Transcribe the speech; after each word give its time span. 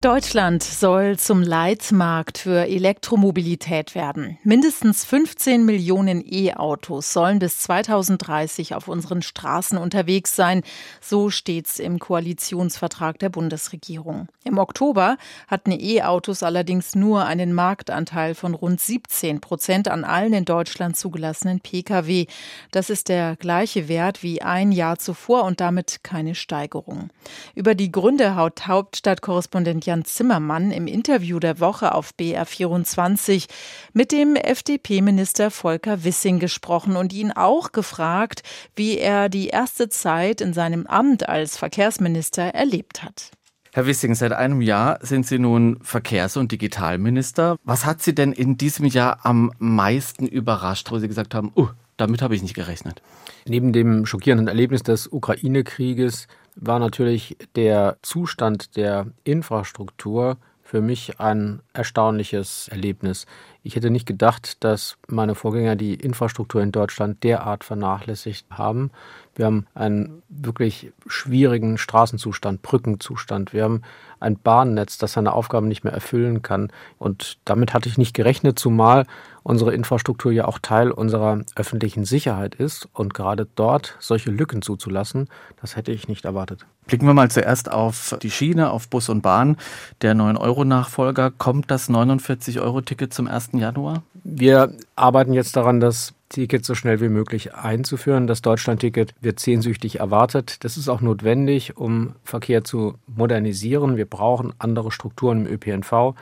Deutschland 0.00 0.62
soll 0.62 1.18
zum 1.18 1.42
Leitmarkt 1.42 2.38
für 2.38 2.68
Elektromobilität 2.68 3.96
werden. 3.96 4.38
Mindestens 4.44 5.04
15 5.04 5.64
Millionen 5.64 6.22
E-Autos 6.24 7.12
sollen 7.12 7.40
bis 7.40 7.58
2030 7.58 8.76
auf 8.76 8.86
unseren 8.86 9.22
Straßen 9.22 9.76
unterwegs 9.76 10.36
sein. 10.36 10.62
So 11.00 11.30
steht's 11.30 11.80
im 11.80 11.98
Koalitionsvertrag 11.98 13.18
der 13.18 13.28
Bundesregierung. 13.28 14.28
Im 14.44 14.58
Oktober 14.58 15.16
hatten 15.48 15.72
E-Autos 15.72 16.44
allerdings 16.44 16.94
nur 16.94 17.24
einen 17.24 17.52
Marktanteil 17.52 18.36
von 18.36 18.54
rund 18.54 18.80
17 18.80 19.40
Prozent 19.40 19.88
an 19.88 20.04
allen 20.04 20.32
in 20.32 20.44
Deutschland 20.44 20.96
zugelassenen 20.96 21.58
Pkw. 21.58 22.26
Das 22.70 22.88
ist 22.88 23.08
der 23.08 23.34
gleiche 23.34 23.88
Wert 23.88 24.22
wie 24.22 24.42
ein 24.42 24.70
Jahr 24.70 25.00
zuvor 25.00 25.42
und 25.42 25.60
damit 25.60 26.04
keine 26.04 26.36
Steigerung. 26.36 27.10
Über 27.56 27.74
die 27.74 27.90
Gründe 27.90 28.36
haut 28.36 28.68
Hauptstadtkorrespondent 28.68 29.87
Jan 29.88 30.04
Zimmermann 30.04 30.70
im 30.70 30.86
Interview 30.86 31.38
der 31.38 31.60
Woche 31.60 31.94
auf 31.94 32.12
BR24 32.20 33.46
mit 33.94 34.12
dem 34.12 34.36
FDP-Minister 34.36 35.50
Volker 35.50 36.04
Wissing 36.04 36.40
gesprochen 36.40 36.94
und 36.94 37.14
ihn 37.14 37.32
auch 37.32 37.72
gefragt, 37.72 38.42
wie 38.76 38.98
er 38.98 39.30
die 39.30 39.48
erste 39.48 39.88
Zeit 39.88 40.42
in 40.42 40.52
seinem 40.52 40.86
Amt 40.86 41.26
als 41.26 41.56
Verkehrsminister 41.56 42.42
erlebt 42.42 43.02
hat. 43.02 43.30
Herr 43.72 43.86
Wissing, 43.86 44.14
seit 44.14 44.32
einem 44.32 44.60
Jahr 44.60 44.98
sind 45.00 45.26
Sie 45.26 45.38
nun 45.38 45.78
Verkehrs- 45.82 46.36
und 46.36 46.52
Digitalminister. 46.52 47.56
Was 47.64 47.86
hat 47.86 48.02
Sie 48.02 48.14
denn 48.14 48.32
in 48.32 48.58
diesem 48.58 48.84
Jahr 48.84 49.20
am 49.22 49.52
meisten 49.58 50.26
überrascht, 50.26 50.90
wo 50.90 50.98
Sie 50.98 51.08
gesagt 51.08 51.34
haben, 51.34 51.50
uh, 51.56 51.68
damit 51.96 52.20
habe 52.20 52.34
ich 52.34 52.42
nicht 52.42 52.54
gerechnet? 52.54 53.00
Neben 53.46 53.72
dem 53.72 54.04
schockierenden 54.04 54.48
Erlebnis 54.48 54.82
des 54.82 55.10
Ukraine-Krieges 55.10 56.28
war 56.60 56.78
natürlich 56.78 57.36
der 57.56 57.96
Zustand 58.02 58.76
der 58.76 59.06
Infrastruktur 59.24 60.36
für 60.68 60.82
mich 60.82 61.18
ein 61.18 61.62
erstaunliches 61.72 62.68
Erlebnis. 62.68 63.24
Ich 63.62 63.74
hätte 63.74 63.88
nicht 63.88 64.04
gedacht, 64.04 64.62
dass 64.62 64.98
meine 65.06 65.34
Vorgänger 65.34 65.76
die 65.76 65.94
Infrastruktur 65.94 66.60
in 66.60 66.72
Deutschland 66.72 67.24
derart 67.24 67.64
vernachlässigt 67.64 68.46
haben. 68.50 68.90
Wir 69.34 69.46
haben 69.46 69.66
einen 69.74 70.22
wirklich 70.28 70.92
schwierigen 71.06 71.78
Straßenzustand, 71.78 72.60
Brückenzustand. 72.60 73.54
Wir 73.54 73.64
haben 73.64 73.80
ein 74.20 74.38
Bahnnetz, 74.38 74.98
das 74.98 75.14
seine 75.14 75.32
Aufgaben 75.32 75.68
nicht 75.68 75.84
mehr 75.84 75.94
erfüllen 75.94 76.42
kann. 76.42 76.70
Und 76.98 77.38
damit 77.46 77.72
hatte 77.72 77.88
ich 77.88 77.96
nicht 77.96 78.14
gerechnet, 78.14 78.58
zumal 78.58 79.06
unsere 79.48 79.72
Infrastruktur 79.72 80.30
ja 80.30 80.44
auch 80.44 80.58
Teil 80.58 80.90
unserer 80.90 81.40
öffentlichen 81.56 82.04
Sicherheit 82.04 82.54
ist. 82.54 82.86
Und 82.92 83.14
gerade 83.14 83.48
dort 83.54 83.96
solche 83.98 84.30
Lücken 84.30 84.60
zuzulassen, 84.60 85.28
das 85.60 85.74
hätte 85.74 85.90
ich 85.90 86.06
nicht 86.06 86.26
erwartet. 86.26 86.66
Blicken 86.86 87.06
wir 87.06 87.14
mal 87.14 87.30
zuerst 87.30 87.72
auf 87.72 88.16
die 88.22 88.30
Schiene, 88.30 88.70
auf 88.70 88.88
Bus 88.88 89.08
und 89.08 89.22
Bahn. 89.22 89.56
Der 90.02 90.14
9-Euro-Nachfolger, 90.14 91.30
kommt 91.30 91.70
das 91.70 91.88
49-Euro-Ticket 91.88 93.14
zum 93.14 93.26
1. 93.26 93.50
Januar? 93.54 94.02
Wir 94.22 94.70
arbeiten 94.96 95.32
jetzt 95.32 95.56
daran, 95.56 95.80
das 95.80 96.12
Ticket 96.28 96.66
so 96.66 96.74
schnell 96.74 97.00
wie 97.00 97.08
möglich 97.08 97.54
einzuführen. 97.54 98.26
Das 98.26 98.42
Deutschland-Ticket 98.42 99.14
wird 99.22 99.40
sehnsüchtig 99.40 100.00
erwartet. 100.00 100.62
Das 100.62 100.76
ist 100.76 100.90
auch 100.90 101.00
notwendig, 101.00 101.78
um 101.78 102.16
Verkehr 102.22 102.64
zu 102.64 102.96
modernisieren. 103.06 103.96
Wir 103.96 104.04
brauchen 104.04 104.52
andere 104.58 104.92
Strukturen 104.92 105.46
im 105.46 105.52
ÖPNV. 105.54 106.14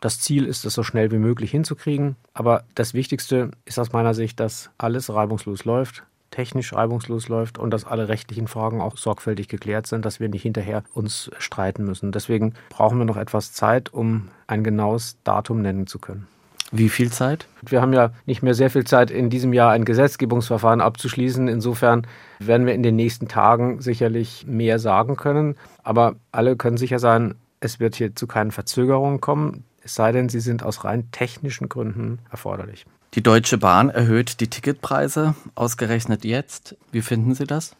Das 0.00 0.18
Ziel 0.20 0.46
ist 0.46 0.64
es 0.64 0.74
so 0.74 0.82
schnell 0.82 1.10
wie 1.12 1.18
möglich 1.18 1.50
hinzukriegen. 1.50 2.16
Aber 2.32 2.64
das 2.74 2.94
Wichtigste 2.94 3.50
ist 3.64 3.78
aus 3.78 3.92
meiner 3.92 4.14
Sicht, 4.14 4.40
dass 4.40 4.70
alles 4.78 5.12
reibungslos 5.12 5.64
läuft, 5.64 6.04
technisch 6.30 6.72
reibungslos 6.72 7.28
läuft 7.28 7.58
und 7.58 7.70
dass 7.70 7.84
alle 7.84 8.08
rechtlichen 8.08 8.48
Fragen 8.48 8.80
auch 8.80 8.96
sorgfältig 8.96 9.48
geklärt 9.48 9.86
sind, 9.86 10.04
dass 10.04 10.20
wir 10.20 10.28
nicht 10.28 10.42
hinterher 10.42 10.84
uns 10.94 11.30
streiten 11.38 11.84
müssen. 11.84 12.12
Deswegen 12.12 12.54
brauchen 12.70 12.98
wir 12.98 13.04
noch 13.04 13.16
etwas 13.16 13.52
Zeit, 13.52 13.92
um 13.92 14.28
ein 14.46 14.64
genaues 14.64 15.16
Datum 15.24 15.60
nennen 15.60 15.86
zu 15.86 15.98
können. 15.98 16.26
Wie 16.72 16.88
viel 16.88 17.10
Zeit? 17.10 17.48
Wir 17.62 17.82
haben 17.82 17.92
ja 17.92 18.12
nicht 18.26 18.42
mehr 18.42 18.54
sehr 18.54 18.70
viel 18.70 18.84
Zeit, 18.84 19.10
in 19.10 19.28
diesem 19.28 19.52
Jahr 19.52 19.72
ein 19.72 19.84
Gesetzgebungsverfahren 19.84 20.80
abzuschließen. 20.80 21.48
Insofern 21.48 22.06
werden 22.38 22.64
wir 22.64 22.74
in 22.74 22.84
den 22.84 22.94
nächsten 22.94 23.26
Tagen 23.26 23.80
sicherlich 23.80 24.46
mehr 24.46 24.78
sagen 24.78 25.16
können. 25.16 25.56
Aber 25.82 26.14
alle 26.30 26.54
können 26.54 26.76
sicher 26.76 27.00
sein, 27.00 27.34
es 27.58 27.80
wird 27.80 27.96
hier 27.96 28.14
zu 28.14 28.28
keinen 28.28 28.52
Verzögerungen 28.52 29.20
kommen, 29.20 29.64
es 29.82 29.94
sei 29.94 30.12
denn, 30.12 30.28
sie 30.28 30.40
sind 30.40 30.62
aus 30.62 30.84
rein 30.84 31.10
technischen 31.10 31.68
Gründen 31.68 32.18
erforderlich. 32.30 32.86
Die 33.14 33.22
Deutsche 33.22 33.58
Bahn 33.58 33.90
erhöht 33.90 34.40
die 34.40 34.48
Ticketpreise, 34.48 35.34
ausgerechnet 35.56 36.24
jetzt. 36.24 36.76
Wie 36.92 37.02
finden 37.02 37.34
Sie 37.34 37.44
das? 37.44 37.74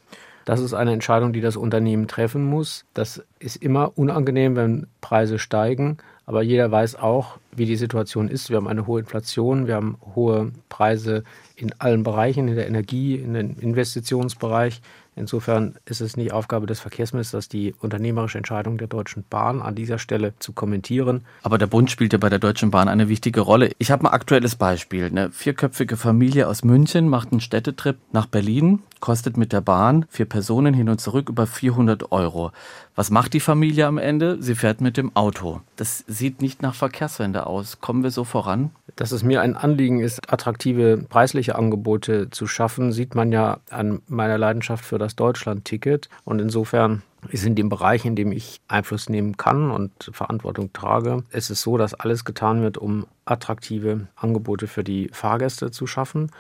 Das 0.45 0.61
ist 0.61 0.75
eine 0.75 0.93
Entscheidung, 0.93 1.33
die 1.33 1.41
das 1.41 1.57
Unternehmen 1.57 2.09
treffen 2.09 2.43
muss. 2.43 2.85
Das 2.95 3.23
ist 3.39 3.57
immer 3.57 3.97
unangenehm, 3.97 4.57
wenn 4.57 4.87
Preise 5.01 5.39
steigen. 5.39 5.99
Aber 6.27 6.43
jeder 6.43 6.71
weiß 6.71 6.97
auch, 6.97 7.39
wie 7.53 7.67
die 7.67 7.77
Situation 7.77 8.29
ist. 8.29 8.51
Wir 8.51 8.57
haben 8.57 8.69
eine 8.69 8.87
hohe 8.87 9.01
Inflation, 9.01 9.67
wir 9.67 9.75
haben 9.75 9.99
hohe 10.15 10.53
Preise 10.69 11.25
in 11.57 11.73
allen 11.79 12.03
Bereichen, 12.03 12.49
in 12.49 12.57
der 12.57 12.67
Energie, 12.67 13.17
in 13.17 13.35
den 13.35 13.57
Investitionsbereich. 13.57 14.81
Insofern 15.21 15.75
ist 15.85 16.01
es 16.01 16.17
nicht 16.17 16.33
Aufgabe 16.33 16.67
des 16.67 16.81
Verkehrsministers, 16.81 17.49
die 17.49 17.75
unternehmerische 17.79 18.39
Entscheidung 18.39 18.79
der 18.79 18.89
Deutschen 18.89 19.23
Bahn 19.29 19.61
an 19.61 19.75
dieser 19.75 19.99
Stelle 19.99 20.33
zu 20.39 20.55
kommentieren. 20.55 21.27
Aber 21.43 21.59
der 21.59 21.67
Bund 21.67 21.91
spielt 21.91 22.15
ja 22.15 22.19
bei 22.19 22.31
der 22.31 22.39
Deutschen 22.39 22.71
Bahn 22.71 22.89
eine 22.89 23.11
wichtige 23.11 23.43
Rolle. 23.43 23.71
Ich 23.77 23.91
habe 23.91 24.05
ein 24.05 24.13
aktuelles 24.13 24.57
Beispiel. 24.57 25.05
Eine 25.05 25.31
vierköpfige 25.31 25.99
Familie 25.99 26.49
aus 26.49 26.65
München 26.65 27.07
macht 27.07 27.33
einen 27.33 27.43
Städtetrip 27.43 27.99
nach 28.13 28.25
Berlin, 28.25 28.83
kostet 29.01 29.37
mit 29.37 29.53
der 29.53 29.61
Bahn 29.61 30.07
vier 30.09 30.27
Personen 30.27 30.73
hin 30.73 30.89
und 30.89 31.03
zurück 31.03 31.29
über 31.29 31.47
400 31.47 32.13
Euro. 32.13 32.53
Was 32.95 33.11
macht 33.11 33.35
die 33.35 33.41
Familie 33.41 33.87
am 33.87 33.99
Ende? 33.99 34.43
Sie 34.43 34.55
fährt 34.55 34.81
mit 34.81 34.97
dem 34.97 35.15
Auto. 35.15 35.61
Das 35.77 36.03
sieht 36.07 36.41
nicht 36.41 36.63
nach 36.63 36.75
Verkehrswende 36.75 37.47
aus. 37.47 37.81
Kommen 37.81 38.03
wir 38.03 38.11
so 38.11 38.25
voran? 38.25 38.71
Dass 38.97 39.13
es 39.13 39.23
mir 39.23 39.41
ein 39.41 39.57
Anliegen 39.57 40.01
ist, 40.01 40.33
attraktive 40.33 40.99
preisliche 41.09 41.57
Angebote 41.57 42.31
zu 42.31 42.47
schaffen, 42.47 42.93
sieht 42.93 43.15
man 43.15 43.33
ja 43.33 43.59
an 43.71 44.03
meiner 44.07 44.39
Leidenschaft 44.39 44.85
für 44.85 44.99
das 44.99 45.17
Deutschland-Ticket. 45.17 46.09
Und 46.25 46.41
insofern 46.41 47.03
ist 47.29 47.45
in 47.45 47.55
dem 47.55 47.69
Bereich, 47.69 48.05
in 48.05 48.17
dem 48.17 48.33
ich 48.33 48.61
Einfluss 48.69 49.09
nehmen 49.09 49.37
kann 49.37 49.71
und 49.71 50.11
Verantwortung 50.13 50.73
trage, 50.73 51.25
es 51.31 51.49
so, 51.49 51.77
dass 51.77 51.95
alles 51.95 52.25
getan 52.25 52.63
wird, 52.63 52.79
um 52.79 53.07
attraktive 53.25 54.09
Angebote 54.17 54.67
für 54.67 54.85
die 54.85 55.11
Fahrgäste 55.13 55.71
zu 55.71 55.87
schaffen. 55.87 56.31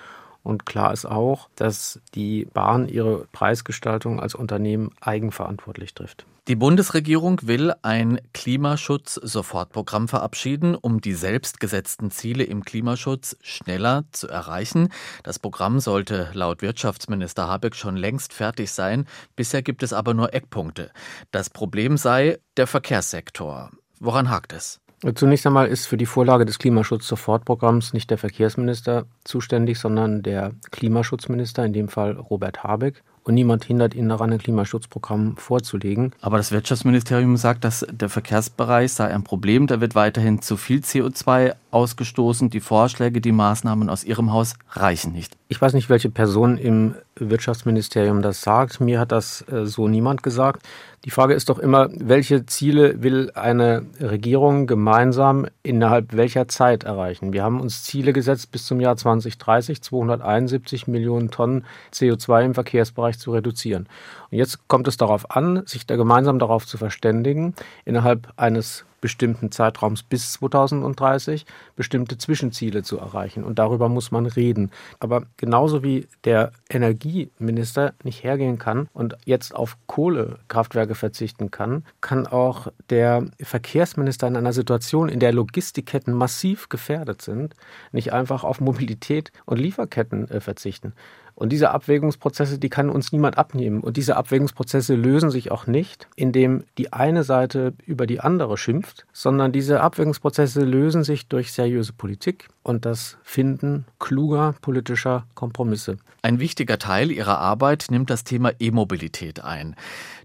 Und 0.42 0.66
klar 0.66 0.92
ist 0.92 1.04
auch, 1.04 1.48
dass 1.56 2.00
die 2.14 2.46
Bahn 2.46 2.88
ihre 2.88 3.26
Preisgestaltung 3.32 4.20
als 4.20 4.34
Unternehmen 4.34 4.90
eigenverantwortlich 5.00 5.94
trifft. 5.94 6.26
Die 6.48 6.56
Bundesregierung 6.56 7.40
will 7.44 7.74
ein 7.82 8.20
Klimaschutz-Sofortprogramm 8.32 10.08
verabschieden, 10.08 10.74
um 10.74 11.00
die 11.00 11.12
selbstgesetzten 11.12 12.10
Ziele 12.10 12.42
im 12.42 12.64
Klimaschutz 12.64 13.36
schneller 13.42 14.04
zu 14.10 14.26
erreichen. 14.26 14.88
Das 15.22 15.38
Programm 15.38 15.78
sollte 15.78 16.30
laut 16.32 16.62
Wirtschaftsminister 16.62 17.46
Habeck 17.46 17.76
schon 17.76 17.96
längst 17.96 18.32
fertig 18.32 18.72
sein. 18.72 19.06
Bisher 19.36 19.62
gibt 19.62 19.82
es 19.82 19.92
aber 19.92 20.14
nur 20.14 20.34
Eckpunkte. 20.34 20.90
Das 21.30 21.50
Problem 21.50 21.96
sei 21.96 22.38
der 22.56 22.66
Verkehrssektor. 22.66 23.70
Woran 24.00 24.30
hakt 24.30 24.52
es? 24.52 24.80
Zunächst 25.14 25.46
einmal 25.46 25.66
ist 25.68 25.86
für 25.86 25.96
die 25.96 26.04
Vorlage 26.04 26.44
des 26.44 26.58
Klimaschutz-Sofortprogramms 26.58 27.94
nicht 27.94 28.10
der 28.10 28.18
Verkehrsminister 28.18 29.06
zuständig, 29.24 29.78
sondern 29.78 30.22
der 30.22 30.52
Klimaschutzminister, 30.70 31.64
in 31.64 31.72
dem 31.72 31.88
Fall 31.88 32.12
Robert 32.12 32.64
Habeck. 32.64 33.02
Und 33.22 33.34
niemand 33.34 33.64
hindert 33.64 33.94
ihn 33.94 34.08
daran, 34.08 34.32
ein 34.32 34.38
Klimaschutzprogramm 34.38 35.36
vorzulegen. 35.36 36.12
Aber 36.20 36.38
das 36.38 36.52
Wirtschaftsministerium 36.52 37.36
sagt, 37.36 37.64
dass 37.64 37.86
der 37.90 38.08
Verkehrsbereich 38.08 38.92
sei 38.92 39.12
ein 39.12 39.24
Problem. 39.24 39.66
Da 39.66 39.80
wird 39.80 39.94
weiterhin 39.94 40.40
zu 40.40 40.56
viel 40.56 40.80
CO2 40.80 41.54
ausgestoßen. 41.70 42.50
Die 42.50 42.60
Vorschläge, 42.60 43.20
die 43.20 43.32
Maßnahmen 43.32 43.90
aus 43.90 44.04
Ihrem 44.04 44.32
Haus 44.32 44.54
reichen 44.70 45.12
nicht. 45.12 45.36
Ich 45.48 45.60
weiß 45.60 45.74
nicht, 45.74 45.90
welche 45.90 46.10
Person 46.10 46.56
im 46.56 46.94
Wirtschaftsministerium 47.16 48.22
das 48.22 48.40
sagt. 48.40 48.80
Mir 48.80 48.98
hat 48.98 49.12
das 49.12 49.44
äh, 49.48 49.66
so 49.66 49.86
niemand 49.86 50.22
gesagt. 50.22 50.62
Die 51.06 51.10
Frage 51.10 51.32
ist 51.32 51.48
doch 51.48 51.58
immer, 51.58 51.88
welche 51.94 52.44
Ziele 52.44 53.02
will 53.02 53.30
eine 53.34 53.86
Regierung 54.00 54.66
gemeinsam 54.66 55.46
innerhalb 55.62 56.14
welcher 56.14 56.46
Zeit 56.46 56.84
erreichen? 56.84 57.32
Wir 57.32 57.42
haben 57.42 57.58
uns 57.58 57.84
Ziele 57.84 58.12
gesetzt, 58.12 58.52
bis 58.52 58.66
zum 58.66 58.80
Jahr 58.80 58.98
2030 58.98 59.80
271 59.80 60.88
Millionen 60.88 61.30
Tonnen 61.30 61.64
CO2 61.94 62.44
im 62.44 62.54
Verkehrsbereich 62.54 63.18
zu 63.18 63.32
reduzieren. 63.32 63.88
Und 64.30 64.36
jetzt 64.36 64.68
kommt 64.68 64.88
es 64.88 64.98
darauf 64.98 65.30
an, 65.30 65.62
sich 65.64 65.86
da 65.86 65.96
gemeinsam 65.96 66.38
darauf 66.38 66.66
zu 66.66 66.76
verständigen, 66.76 67.54
innerhalb 67.86 68.28
eines 68.36 68.84
bestimmten 69.00 69.50
Zeitraums 69.50 70.02
bis 70.02 70.32
2030 70.34 71.46
bestimmte 71.76 72.18
Zwischenziele 72.18 72.82
zu 72.82 72.98
erreichen. 72.98 73.44
Und 73.44 73.58
darüber 73.58 73.88
muss 73.88 74.10
man 74.10 74.26
reden. 74.26 74.70
Aber 74.98 75.24
genauso 75.36 75.82
wie 75.82 76.06
der 76.24 76.52
Energieminister 76.68 77.94
nicht 78.02 78.22
hergehen 78.22 78.58
kann 78.58 78.88
und 78.92 79.16
jetzt 79.24 79.54
auf 79.54 79.76
Kohlekraftwerke 79.86 80.94
verzichten 80.94 81.50
kann, 81.50 81.84
kann 82.00 82.26
auch 82.26 82.68
der 82.90 83.26
Verkehrsminister 83.40 84.26
in 84.26 84.36
einer 84.36 84.52
Situation, 84.52 85.08
in 85.08 85.20
der 85.20 85.32
Logistikketten 85.32 86.14
massiv 86.14 86.68
gefährdet 86.68 87.22
sind, 87.22 87.54
nicht 87.92 88.12
einfach 88.12 88.44
auf 88.44 88.60
Mobilität 88.60 89.32
und 89.46 89.58
Lieferketten 89.58 90.30
äh, 90.30 90.40
verzichten. 90.40 90.92
Und 91.40 91.48
diese 91.52 91.70
Abwägungsprozesse, 91.70 92.58
die 92.58 92.68
kann 92.68 92.90
uns 92.90 93.12
niemand 93.12 93.38
abnehmen. 93.38 93.80
Und 93.80 93.96
diese 93.96 94.18
Abwägungsprozesse 94.18 94.94
lösen 94.94 95.30
sich 95.30 95.50
auch 95.50 95.66
nicht, 95.66 96.06
indem 96.14 96.64
die 96.76 96.92
eine 96.92 97.24
Seite 97.24 97.72
über 97.86 98.06
die 98.06 98.20
andere 98.20 98.58
schimpft, 98.58 99.06
sondern 99.14 99.50
diese 99.50 99.80
Abwägungsprozesse 99.80 100.62
lösen 100.62 101.02
sich 101.02 101.28
durch 101.28 101.52
seriöse 101.52 101.94
Politik 101.94 102.48
und 102.62 102.84
das 102.84 103.16
Finden 103.22 103.86
kluger 103.98 104.54
politischer 104.60 105.24
Kompromisse. 105.34 105.96
Ein 106.20 106.40
wichtiger 106.40 106.78
Teil 106.78 107.10
Ihrer 107.10 107.38
Arbeit 107.38 107.86
nimmt 107.88 108.10
das 108.10 108.24
Thema 108.24 108.52
E-Mobilität 108.58 109.42
ein. 109.42 109.76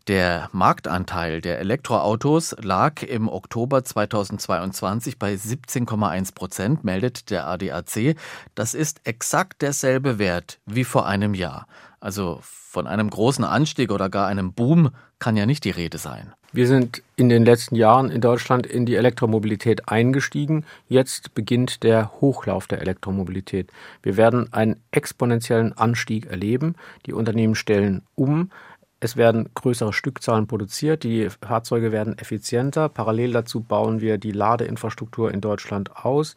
Der 0.07 0.50
Marktanteil 0.52 1.42
der 1.42 1.57
Elektroautos 1.57 2.56
lag 2.62 3.02
im 3.02 3.28
Oktober 3.28 3.84
2022 3.84 5.18
bei 5.18 5.34
17,1 5.34 6.36
Prozent, 6.36 6.84
meldet 6.84 7.31
der 7.31 7.48
ADAC. 7.48 8.16
Das 8.54 8.75
ist 8.75 9.02
exakt 9.06 9.63
derselbe 9.63 10.19
Wert 10.19 10.60
wie 10.68 10.84
vor 10.84 11.07
einem 11.07 11.34
Jahr. 11.34 11.66
Also 12.00 12.40
von 12.44 12.86
einem 12.86 13.10
großen 13.10 13.44
Anstieg 13.44 13.92
oder 13.92 14.10
gar 14.10 14.28
einem 14.28 14.54
Boom 14.54 14.92
kann 15.18 15.38
ja 15.38 15.48
nicht 15.48 15.63
die 15.63 15.72
Rede 15.72 15.98
sein. 15.98 16.34
Wir 16.56 16.68
sind 16.68 17.01
in 17.16 17.28
den 17.28 17.44
letzten 17.44 17.75
Jahren 17.75 18.10
in 18.10 18.22
Deutschland 18.22 18.66
in 18.66 18.86
die 18.86 18.96
Elektromobilität 18.96 19.90
eingestiegen. 19.90 20.66
Jetzt 20.88 21.34
beginnt 21.34 21.84
der 21.84 22.12
Hochlauf 22.22 22.68
der 22.68 22.80
Elektromobilität. 22.80 23.72
Wir 24.04 24.16
werden 24.16 24.54
einen 24.54 24.80
exponentiellen 24.92 25.78
Anstieg 25.78 26.28
erleben. 26.28 26.75
Die 27.08 27.13
Unternehmen 27.13 27.56
stellen 27.56 28.04
um. 28.16 28.51
Es 29.00 29.18
werden 29.18 29.50
größere 29.54 29.94
Stückzahlen 29.94 30.48
produziert, 30.48 31.04
die 31.04 31.30
Fahrzeuge 31.30 31.92
werden 31.92 32.18
effizienter. 32.18 32.90
Parallel 32.90 33.34
dazu 33.34 33.62
bauen 33.62 34.02
wir 34.02 34.18
die 34.18 34.32
Ladeinfrastruktur 34.32 35.32
in 35.34 35.42
Deutschland 35.42 35.96
aus. 35.98 36.36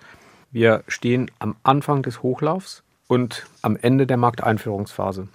Wir 0.50 0.82
stehen 0.88 1.30
am 1.38 1.56
Anfang 1.62 2.02
des 2.02 2.22
Hochlaufs 2.22 2.82
und 3.06 3.46
am 3.62 3.76
Ende 3.76 4.06
der 4.06 4.16
Markteinführungsphase. 4.16 5.28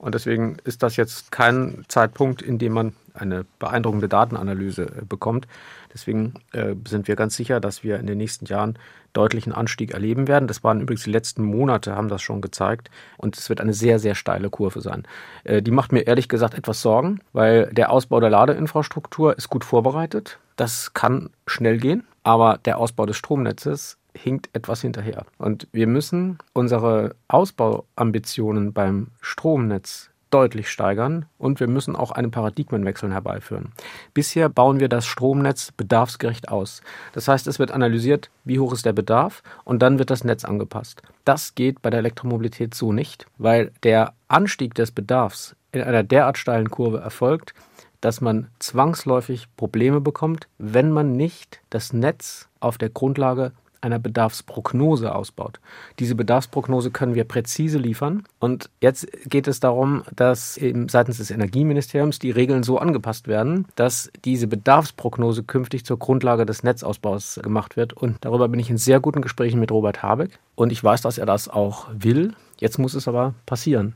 Und 0.00 0.14
deswegen 0.14 0.56
ist 0.64 0.82
das 0.82 0.96
jetzt 0.96 1.30
kein 1.30 1.84
Zeitpunkt, 1.88 2.40
in 2.40 2.58
dem 2.58 2.72
man 2.72 2.94
eine 3.12 3.44
beeindruckende 3.58 4.08
Datenanalyse 4.08 4.84
äh, 4.84 5.04
bekommt. 5.06 5.46
Deswegen 5.92 6.34
äh, 6.52 6.74
sind 6.88 7.06
wir 7.06 7.16
ganz 7.16 7.36
sicher, 7.36 7.60
dass 7.60 7.84
wir 7.84 7.98
in 7.98 8.06
den 8.06 8.16
nächsten 8.16 8.46
Jahren 8.46 8.78
deutlichen 9.12 9.52
Anstieg 9.52 9.90
erleben 9.90 10.26
werden. 10.26 10.48
Das 10.48 10.64
waren 10.64 10.80
übrigens 10.80 11.04
die 11.04 11.10
letzten 11.10 11.42
Monate, 11.42 11.96
haben 11.96 12.08
das 12.08 12.22
schon 12.22 12.40
gezeigt. 12.40 12.90
Und 13.18 13.36
es 13.36 13.50
wird 13.50 13.60
eine 13.60 13.74
sehr, 13.74 13.98
sehr 13.98 14.14
steile 14.14 14.48
Kurve 14.48 14.80
sein. 14.80 15.04
Äh, 15.44 15.60
die 15.60 15.70
macht 15.70 15.92
mir 15.92 16.06
ehrlich 16.06 16.30
gesagt 16.30 16.54
etwas 16.54 16.80
Sorgen, 16.80 17.20
weil 17.34 17.66
der 17.66 17.90
Ausbau 17.90 18.20
der 18.20 18.30
Ladeinfrastruktur 18.30 19.36
ist 19.36 19.50
gut 19.50 19.64
vorbereitet. 19.64 20.38
Das 20.56 20.94
kann 20.94 21.28
schnell 21.46 21.76
gehen. 21.76 22.04
Aber 22.22 22.58
der 22.64 22.78
Ausbau 22.78 23.06
des 23.06 23.16
Stromnetzes 23.16 23.98
hinkt 24.22 24.50
etwas 24.52 24.82
hinterher. 24.82 25.24
Und 25.38 25.66
wir 25.72 25.86
müssen 25.86 26.38
unsere 26.52 27.16
Ausbauambitionen 27.28 28.72
beim 28.72 29.08
Stromnetz 29.20 30.10
deutlich 30.30 30.68
steigern 30.68 31.26
und 31.38 31.60
wir 31.60 31.66
müssen 31.66 31.96
auch 31.96 32.12
einen 32.12 32.30
Paradigmenwechsel 32.30 33.12
herbeiführen. 33.12 33.72
Bisher 34.14 34.48
bauen 34.48 34.78
wir 34.80 34.88
das 34.88 35.06
Stromnetz 35.06 35.72
bedarfsgerecht 35.72 36.48
aus. 36.48 36.82
Das 37.12 37.28
heißt, 37.28 37.46
es 37.46 37.58
wird 37.58 37.72
analysiert, 37.72 38.30
wie 38.44 38.60
hoch 38.60 38.72
ist 38.72 38.86
der 38.86 38.92
Bedarf 38.92 39.42
und 39.64 39.82
dann 39.82 39.98
wird 39.98 40.10
das 40.10 40.24
Netz 40.24 40.44
angepasst. 40.44 41.02
Das 41.24 41.54
geht 41.54 41.82
bei 41.82 41.90
der 41.90 41.98
Elektromobilität 41.98 42.74
so 42.74 42.92
nicht, 42.92 43.26
weil 43.38 43.72
der 43.82 44.14
Anstieg 44.28 44.74
des 44.74 44.92
Bedarfs 44.92 45.56
in 45.72 45.82
einer 45.82 46.04
derart 46.04 46.38
steilen 46.38 46.70
Kurve 46.70 46.98
erfolgt, 46.98 47.54
dass 48.00 48.20
man 48.20 48.48
zwangsläufig 48.60 49.46
Probleme 49.56 50.00
bekommt, 50.00 50.48
wenn 50.58 50.90
man 50.90 51.12
nicht 51.12 51.60
das 51.70 51.92
Netz 51.92 52.48
auf 52.60 52.78
der 52.78 52.88
Grundlage 52.88 53.52
einer 53.80 53.98
Bedarfsprognose 53.98 55.14
ausbaut. 55.14 55.60
Diese 55.98 56.14
Bedarfsprognose 56.14 56.90
können 56.90 57.14
wir 57.14 57.24
präzise 57.24 57.78
liefern. 57.78 58.24
Und 58.38 58.70
jetzt 58.80 59.08
geht 59.28 59.48
es 59.48 59.60
darum, 59.60 60.02
dass 60.14 60.60
seitens 60.88 61.18
des 61.18 61.30
Energieministeriums 61.30 62.18
die 62.18 62.30
Regeln 62.30 62.62
so 62.62 62.78
angepasst 62.78 63.28
werden, 63.28 63.66
dass 63.76 64.10
diese 64.24 64.46
Bedarfsprognose 64.46 65.42
künftig 65.42 65.84
zur 65.84 65.98
Grundlage 65.98 66.46
des 66.46 66.62
Netzausbaus 66.62 67.40
gemacht 67.42 67.76
wird. 67.76 67.92
Und 67.92 68.16
darüber 68.20 68.48
bin 68.48 68.60
ich 68.60 68.70
in 68.70 68.78
sehr 68.78 69.00
guten 69.00 69.22
Gesprächen 69.22 69.60
mit 69.60 69.72
Robert 69.72 70.02
Habeck. 70.02 70.38
Und 70.54 70.72
ich 70.72 70.82
weiß, 70.82 71.00
dass 71.02 71.18
er 71.18 71.26
das 71.26 71.48
auch 71.48 71.88
will. 71.92 72.34
Jetzt 72.58 72.78
muss 72.78 72.94
es 72.94 73.08
aber 73.08 73.34
passieren. 73.46 73.94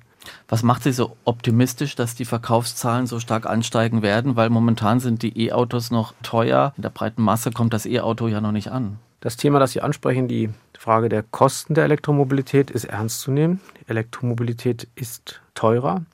Was 0.48 0.62
macht 0.62 0.84
Sie 0.84 0.92
so 0.92 1.16
optimistisch, 1.26 1.96
dass 1.96 2.14
die 2.14 2.24
Verkaufszahlen 2.24 3.06
so 3.06 3.20
stark 3.20 3.44
ansteigen 3.44 4.00
werden? 4.00 4.36
Weil 4.36 4.48
momentan 4.48 4.98
sind 4.98 5.22
die 5.22 5.38
E-Autos 5.48 5.90
noch 5.90 6.14
teuer. 6.22 6.72
In 6.76 6.82
der 6.82 6.88
breiten 6.88 7.20
Masse 7.20 7.50
kommt 7.50 7.74
das 7.74 7.84
E-Auto 7.84 8.28
ja 8.28 8.40
noch 8.40 8.52
nicht 8.52 8.70
an. 8.70 8.98
Das 9.24 9.38
Thema, 9.38 9.58
das 9.58 9.72
Sie 9.72 9.80
ansprechen, 9.80 10.28
die 10.28 10.50
Frage 10.78 11.08
der 11.08 11.22
Kosten 11.22 11.72
der 11.72 11.84
Elektromobilität, 11.84 12.70
ist 12.70 12.84
ernst 12.84 13.22
zu 13.22 13.30
nehmen. 13.30 13.58
Elektromobilität 13.86 14.86
ist 14.96 15.40
teurer. 15.54 16.04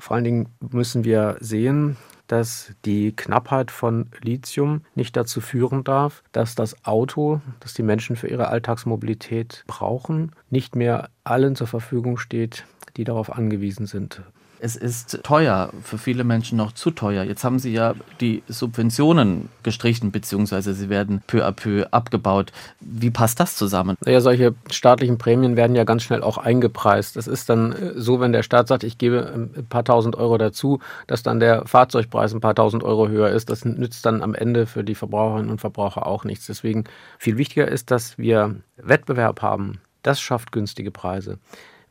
Vor 0.00 0.16
allen 0.16 0.24
Dingen 0.24 0.48
müssen 0.58 1.04
wir 1.04 1.36
sehen, 1.38 1.96
dass 2.26 2.72
die 2.84 3.14
Knappheit 3.14 3.70
von 3.70 4.10
Lithium 4.20 4.80
nicht 4.96 5.16
dazu 5.16 5.40
führen 5.40 5.84
darf, 5.84 6.24
dass 6.32 6.56
das 6.56 6.84
Auto, 6.84 7.40
das 7.60 7.72
die 7.74 7.84
Menschen 7.84 8.16
für 8.16 8.26
ihre 8.26 8.48
Alltagsmobilität 8.48 9.62
brauchen, 9.68 10.32
nicht 10.50 10.74
mehr 10.74 11.10
allen 11.22 11.54
zur 11.54 11.68
Verfügung 11.68 12.18
steht, 12.18 12.64
die 12.96 13.04
darauf 13.04 13.32
angewiesen 13.32 13.86
sind. 13.86 14.22
Es 14.58 14.76
ist 14.76 15.20
teuer, 15.22 15.70
für 15.82 15.98
viele 15.98 16.24
Menschen 16.24 16.56
noch 16.56 16.72
zu 16.72 16.90
teuer. 16.90 17.24
Jetzt 17.24 17.44
haben 17.44 17.58
Sie 17.58 17.72
ja 17.72 17.94
die 18.20 18.42
Subventionen 18.48 19.48
gestrichen, 19.62 20.10
beziehungsweise 20.10 20.74
sie 20.74 20.88
werden 20.88 21.22
peu 21.26 21.44
à 21.44 21.52
peu 21.52 21.86
abgebaut. 21.90 22.52
Wie 22.80 23.10
passt 23.10 23.40
das 23.40 23.56
zusammen? 23.56 23.96
Ja, 24.04 24.20
solche 24.20 24.54
staatlichen 24.70 25.18
Prämien 25.18 25.56
werden 25.56 25.76
ja 25.76 25.84
ganz 25.84 26.02
schnell 26.02 26.22
auch 26.22 26.38
eingepreist. 26.38 27.16
Das 27.16 27.26
ist 27.26 27.48
dann 27.48 27.72
äh, 27.72 27.92
so, 27.96 28.20
wenn 28.20 28.32
der 28.32 28.42
Staat 28.42 28.68
sagt, 28.68 28.84
ich 28.84 28.98
gebe 28.98 29.30
ähm, 29.34 29.50
ein 29.56 29.66
paar 29.66 29.84
tausend 29.84 30.16
Euro 30.16 30.38
dazu, 30.38 30.80
dass 31.06 31.22
dann 31.22 31.40
der 31.40 31.66
Fahrzeugpreis 31.66 32.32
ein 32.32 32.40
paar 32.40 32.54
tausend 32.54 32.82
Euro 32.82 33.08
höher 33.08 33.30
ist. 33.30 33.50
Das 33.50 33.64
nützt 33.64 34.06
dann 34.06 34.22
am 34.22 34.34
Ende 34.34 34.66
für 34.66 34.84
die 34.84 34.94
Verbraucherinnen 34.94 35.50
und 35.50 35.60
Verbraucher 35.60 36.06
auch 36.06 36.24
nichts. 36.24 36.46
Deswegen 36.46 36.84
viel 37.18 37.36
wichtiger 37.36 37.68
ist, 37.68 37.90
dass 37.90 38.16
wir 38.18 38.56
Wettbewerb 38.76 39.42
haben. 39.42 39.80
Das 40.02 40.20
schafft 40.20 40.52
günstige 40.52 40.90
Preise. 40.90 41.38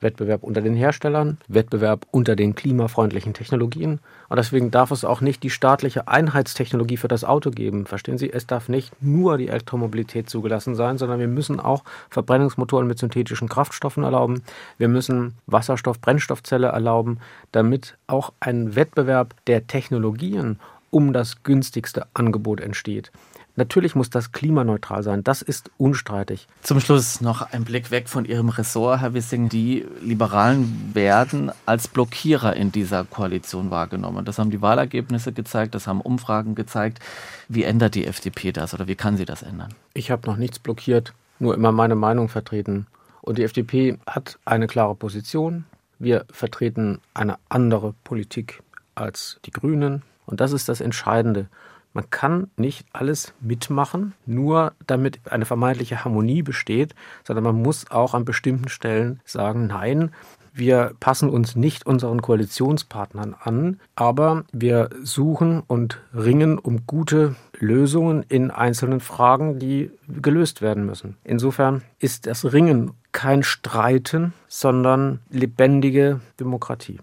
Wettbewerb 0.02 0.44
unter 0.44 0.62
den 0.62 0.76
Herstellern, 0.76 1.38
Wettbewerb 1.48 2.06
unter 2.12 2.36
den 2.36 2.56
klimafreundlichen 2.56 3.34
Technologien. 3.34 4.00
Und 4.30 4.38
deswegen 4.38 4.72
darf 4.72 4.92
es 4.92 5.06
auch 5.06 5.22
nicht 5.22 5.44
die 5.44 5.50
staatliche 5.50 6.08
Einheitstechnologie 6.08 6.98
für 6.98 7.08
das 7.08 7.24
Auto 7.24 7.52
geben. 7.52 7.86
Verstehen 7.86 8.18
Sie? 8.18 8.32
Es 8.32 8.46
darf 8.46 8.70
nicht 8.70 8.92
nur 9.02 9.38
die 9.38 9.48
Elektromobilität 9.48 10.30
zugelassen 10.30 10.76
sein, 10.76 10.98
sondern 10.98 11.20
wir 11.20 11.28
müssen 11.28 11.60
auch 11.60 11.84
Verbrennungsmotoren 12.10 12.88
mit 12.88 13.00
synthetischen 13.00 13.50
Kraftstoffen 13.50 14.04
erlauben. 14.04 14.44
Wir 14.78 14.88
müssen 14.88 15.36
Wasserstoff-Brennstoffzelle 15.48 16.68
erlauben, 16.68 17.20
damit 17.52 17.98
auch 18.08 18.34
ein 18.40 18.76
Wettbewerb 18.76 19.34
der 19.48 19.68
Technologien 19.68 20.60
um 20.92 21.14
das 21.14 21.44
günstigste 21.44 22.08
Angebot 22.14 22.62
entsteht. 22.62 23.12
Natürlich 23.58 23.96
muss 23.96 24.10
das 24.10 24.34
klimaneutral 24.34 25.02
sein, 25.02 25.24
das 25.24 25.42
ist 25.42 25.72
unstreitig. 25.78 26.48
Zum 26.62 26.82
Schluss 26.82 27.22
noch 27.22 27.42
ein 27.54 27.64
Blick 27.64 27.90
weg 27.90 28.10
von 28.10 28.26
Ihrem 28.26 28.50
Ressort, 28.50 29.00
Herr 29.00 29.14
Wissing. 29.14 29.48
Die 29.48 29.86
Liberalen 30.02 30.92
werden 30.94 31.52
als 31.66 31.88
Blockierer 31.88 32.56
in 32.56 32.74
dieser 32.74 33.06
Koalition 33.06 33.72
wahrgenommen. 33.72 34.26
Das 34.26 34.40
haben 34.40 34.52
die 34.52 34.62
Wahlergebnisse 34.62 35.32
gezeigt, 35.32 35.74
das 35.74 35.88
haben 35.88 36.02
Umfragen 36.02 36.56
gezeigt. 36.56 37.00
Wie 37.48 37.64
ändert 37.64 37.96
die 37.96 38.06
FDP 38.06 38.52
das 38.52 38.74
oder 38.74 38.88
wie 38.88 38.96
kann 38.96 39.16
sie 39.16 39.26
das 39.26 39.42
ändern? 39.42 39.74
Ich 39.94 40.12
habe 40.12 40.28
noch 40.28 40.36
nichts 40.36 40.60
blockiert, 40.60 41.14
nur 41.40 41.54
immer 41.54 41.72
meine 41.72 41.96
Meinung 41.96 42.28
vertreten. 42.28 42.88
Und 43.22 43.38
die 43.38 43.44
FDP 43.44 43.98
hat 44.06 44.38
eine 44.44 44.68
klare 44.68 44.96
Position. 44.96 45.64
Wir 45.98 46.26
vertreten 46.30 47.00
eine 47.14 47.38
andere 47.48 47.94
Politik 48.04 48.62
als 48.96 49.40
die 49.46 49.52
Grünen. 49.52 50.04
Und 50.26 50.42
das 50.42 50.52
ist 50.52 50.68
das 50.68 50.82
Entscheidende. 50.82 51.48
Man 51.96 52.10
kann 52.10 52.52
nicht 52.58 52.86
alles 52.92 53.34
mitmachen, 53.40 54.14
nur 54.26 54.74
damit 54.86 55.22
eine 55.32 55.46
vermeintliche 55.46 56.04
Harmonie 56.04 56.42
besteht, 56.42 56.94
sondern 57.24 57.46
man 57.46 57.62
muss 57.62 57.90
auch 57.90 58.14
an 58.14 58.26
bestimmten 58.26 58.68
Stellen 58.68 59.22
sagen, 59.24 59.68
nein, 59.68 60.12
wir 60.54 60.92
passen 61.00 61.30
uns 61.30 61.56
nicht 61.56 61.86
unseren 61.86 62.22
Koalitionspartnern 62.22 63.34
an, 63.40 63.80
aber 63.96 64.44
wir 64.52 64.90
suchen 65.04 65.64
und 65.68 66.02
ringen 66.14 66.60
um 66.60 66.86
gute 66.86 67.36
Lösungen 67.60 68.24
in 68.28 68.52
einzelnen 68.52 69.00
Fragen, 69.00 69.58
die 69.58 69.90
gelöst 70.08 70.62
werden 70.62 70.86
müssen. 70.86 71.16
Insofern 71.24 71.82
ist 72.00 72.28
das 72.28 72.52
Ringen 72.52 72.92
kein 73.14 73.44
Streiten, 73.44 74.34
sondern 74.50 75.20
lebendige 75.30 76.20
Demokratie. 76.42 77.00